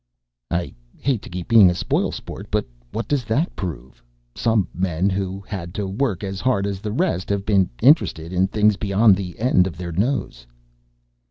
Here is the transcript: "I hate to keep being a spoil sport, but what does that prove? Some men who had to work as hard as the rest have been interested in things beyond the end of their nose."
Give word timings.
"I 0.49 0.73
hate 0.97 1.21
to 1.21 1.29
keep 1.29 1.47
being 1.47 1.69
a 1.69 1.75
spoil 1.75 2.11
sport, 2.11 2.47
but 2.49 2.65
what 2.91 3.07
does 3.07 3.23
that 3.25 3.55
prove? 3.55 4.01
Some 4.33 4.67
men 4.73 5.11
who 5.11 5.41
had 5.41 5.75
to 5.75 5.85
work 5.87 6.23
as 6.23 6.41
hard 6.41 6.65
as 6.65 6.79
the 6.81 6.91
rest 6.91 7.29
have 7.29 7.45
been 7.45 7.69
interested 7.83 8.33
in 8.33 8.47
things 8.47 8.77
beyond 8.77 9.15
the 9.15 9.37
end 9.37 9.67
of 9.67 9.77
their 9.77 9.91
nose." 9.91 10.47